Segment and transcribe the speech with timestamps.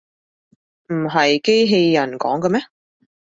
[0.87, 2.59] 唔係機器人講嘅咩